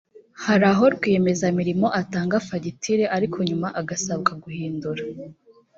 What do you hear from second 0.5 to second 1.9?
aho rwiyemezamirimo